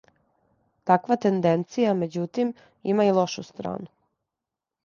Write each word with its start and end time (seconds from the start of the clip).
Таква 0.91 1.17
тенденција, 1.25 1.93
међутим, 2.01 2.57
има 2.95 3.07
и 3.11 3.15
лошу 3.19 3.47
страну. 3.51 3.93